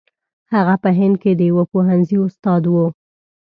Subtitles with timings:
[0.53, 2.85] هغه په هند کې د یوه پوهنځي استاد وو.